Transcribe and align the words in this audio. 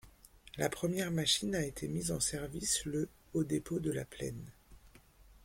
La 0.57 0.67
première 0.67 1.11
machine 1.11 1.53
a 1.53 1.63
été 1.63 1.87
mise 1.87 2.11
en 2.11 2.19
service 2.19 2.85
le 2.85 3.07
au 3.35 3.43
dépôt 3.43 3.77
de 3.79 3.91
La 3.91 4.03
Plaine. 4.03 4.51